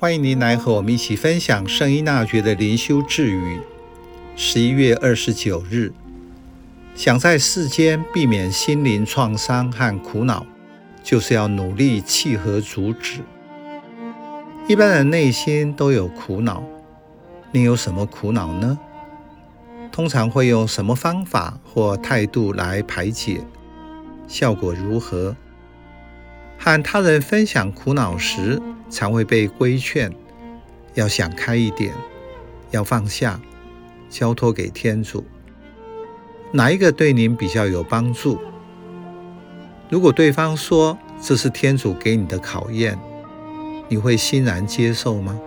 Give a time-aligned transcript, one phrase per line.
[0.00, 3.58] 欢迎您来和我们一起分享圣依纳爵的灵修智语。
[4.36, 5.92] 十一月二十九日，
[6.94, 10.46] 想在世间避免心灵创伤和苦恼，
[11.02, 13.22] 就是要努力契合主旨。
[14.68, 16.62] 一般人内心都有苦恼，
[17.50, 18.78] 你有什么苦恼呢？
[19.90, 23.40] 通常会用什么方法或态度来排解？
[24.28, 25.34] 效果如何？
[26.56, 30.12] 和他人分享苦恼时，常会被规劝
[30.94, 31.92] 要想开一点，
[32.70, 33.40] 要放下，
[34.08, 35.24] 交托给天主。
[36.52, 38.38] 哪一个对您比较有帮助？
[39.90, 42.98] 如果对方说这是天主给你的考验，
[43.88, 45.38] 你会欣然接受吗？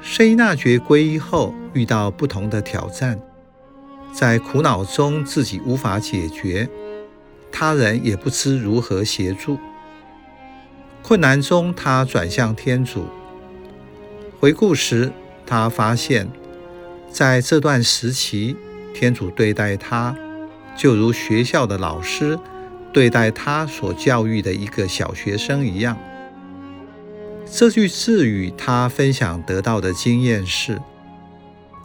[0.00, 3.20] 圣依纳爵皈依后遇到不同的挑战，
[4.12, 6.68] 在苦恼中自己无法解决。
[7.50, 9.58] 他人也不知如何协助，
[11.02, 13.06] 困难中他转向天主。
[14.38, 15.12] 回顾时，
[15.44, 16.28] 他发现，
[17.10, 18.56] 在这段时期，
[18.94, 20.16] 天主对待他，
[20.76, 22.38] 就如学校的老师
[22.92, 25.96] 对待他所教育的一个小学生一样。
[27.44, 30.80] 这句智语，他分享得到的经验是，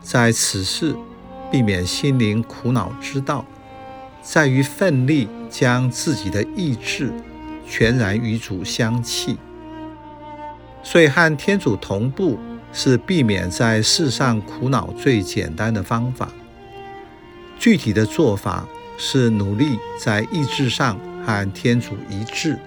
[0.02, 0.95] 在此事
[1.52, 3.45] 避免心灵苦恼之道。
[4.22, 7.14] 在于奋力将自己的意志
[7.68, 9.38] 全然与主相契，
[10.82, 12.40] 所以和天主同步
[12.72, 16.30] 是避免在世上苦恼最简单的方法。
[17.60, 18.66] 具体的做法
[18.98, 22.58] 是努力在意志上和天主一致，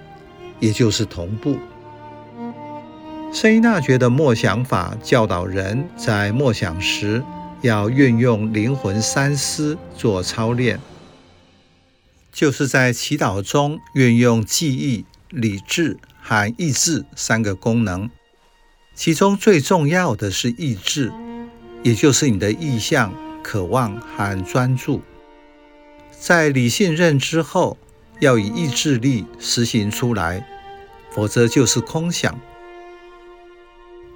[0.59, 1.57] 也就是同步。
[3.33, 7.23] 圣依纳爵的默想法教导人在默想时
[7.61, 10.77] 要运用灵魂三思做操练。
[12.31, 18.09] 就是在祈祷中运用记忆、理智和意志三个功能，
[18.95, 21.11] 其中最重要的是意志，
[21.83, 23.13] 也就是你的意向、
[23.43, 25.01] 渴望和专注。
[26.19, 27.77] 在理性认知后，
[28.19, 30.47] 要以意志力实行出来，
[31.11, 32.39] 否则就是空想。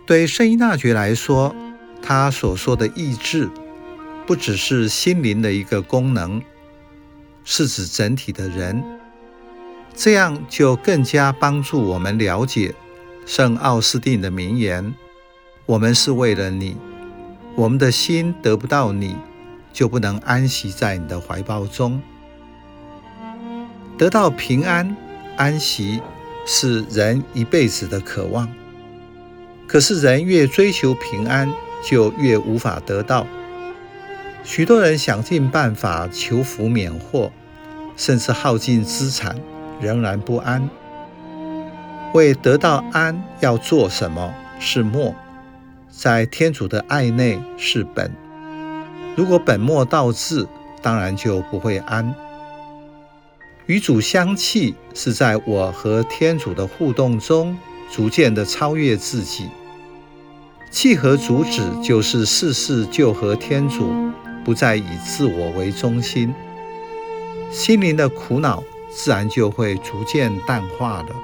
[0.05, 1.55] 对圣依纳爵来说，
[2.01, 3.49] 他所说的意志，
[4.27, 6.41] 不只是心灵的一个功能。
[7.45, 8.83] 是指整体的人，
[9.95, 12.73] 这样就更加帮助我们了解
[13.25, 14.93] 圣奥斯定的名言
[15.67, 16.75] ：“我们是为了你，
[17.55, 19.15] 我们的心得不到你，
[19.71, 22.01] 就不能安息在你的怀抱中。
[23.95, 24.97] 得到平安、
[25.37, 26.01] 安息
[26.47, 28.51] 是人一辈子的渴望，
[29.67, 31.53] 可是人越追求平安，
[31.83, 33.27] 就越无法得到。”
[34.45, 37.31] 许多人想尽办法求福免祸，
[37.97, 39.35] 甚至耗尽资产，
[39.81, 40.69] 仍然不安。
[42.13, 44.31] 为得到安，要做什么？
[44.59, 45.15] 是默，
[45.89, 48.11] 在天主的爱内是本。
[49.15, 50.47] 如果本末倒置，
[50.83, 52.13] 当然就不会安。
[53.65, 57.57] 与主相契，是在我和天主的互动中，
[57.91, 59.49] 逐渐的超越自己。
[60.69, 63.91] 契合主旨，就是事事就合天主。
[64.45, 66.33] 不再以自我为中心，
[67.51, 71.15] 心灵的苦恼自然就会逐渐淡化了。